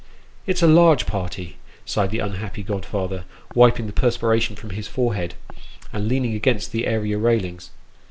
[0.47, 5.35] "It's a large party," sighed the unhappy godfather, wiping the perspiration from his forehead,
[5.93, 7.69] and leaning against the area railings.